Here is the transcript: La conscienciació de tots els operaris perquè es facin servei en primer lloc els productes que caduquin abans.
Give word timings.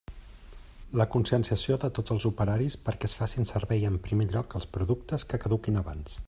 La 1.01 1.05
conscienciació 1.15 1.77
de 1.83 1.89
tots 1.99 2.13
els 2.15 2.25
operaris 2.29 2.79
perquè 2.87 3.11
es 3.11 3.15
facin 3.19 3.49
servei 3.51 3.87
en 3.91 4.01
primer 4.09 4.29
lloc 4.33 4.57
els 4.61 4.67
productes 4.79 5.29
que 5.35 5.43
caduquin 5.45 5.81
abans. 5.85 6.19